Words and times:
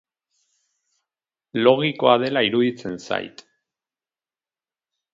Logikoa 1.67 2.17
dela 2.25 2.45
iruditzen 2.49 2.99
zait. 3.11 3.47